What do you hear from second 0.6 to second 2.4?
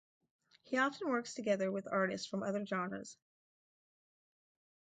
He often works together with artists